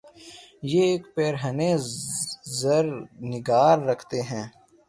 [0.69, 1.59] یہ ایک پیر ہنِ
[2.59, 2.85] زر
[3.31, 4.45] نگار رکھتے ہیں